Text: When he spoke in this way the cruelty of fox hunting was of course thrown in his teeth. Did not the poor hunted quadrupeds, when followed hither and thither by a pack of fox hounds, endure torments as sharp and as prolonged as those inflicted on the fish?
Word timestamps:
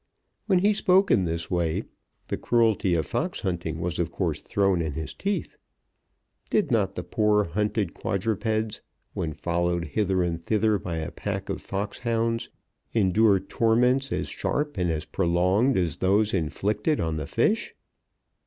When 0.47 0.57
he 0.57 0.73
spoke 0.73 1.11
in 1.11 1.25
this 1.25 1.51
way 1.51 1.83
the 2.29 2.35
cruelty 2.35 2.95
of 2.95 3.05
fox 3.05 3.41
hunting 3.41 3.79
was 3.79 3.99
of 3.99 4.09
course 4.11 4.41
thrown 4.41 4.81
in 4.81 4.93
his 4.93 5.13
teeth. 5.13 5.57
Did 6.49 6.71
not 6.71 6.95
the 6.95 7.03
poor 7.03 7.43
hunted 7.43 7.93
quadrupeds, 7.93 8.81
when 9.13 9.31
followed 9.33 9.89
hither 9.93 10.23
and 10.23 10.43
thither 10.43 10.79
by 10.79 10.97
a 10.97 11.11
pack 11.11 11.49
of 11.49 11.61
fox 11.61 11.99
hounds, 11.99 12.49
endure 12.93 13.39
torments 13.39 14.11
as 14.11 14.27
sharp 14.27 14.75
and 14.75 14.89
as 14.89 15.05
prolonged 15.05 15.77
as 15.77 15.97
those 15.97 16.33
inflicted 16.33 16.99
on 16.99 17.17
the 17.17 17.27
fish? 17.27 17.75